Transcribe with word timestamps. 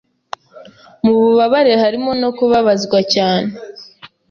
Mububabare 1.03 1.73
harimo 1.83 2.11
no 2.21 2.29
kubabazwa 2.37 2.99
cyane 3.13 3.49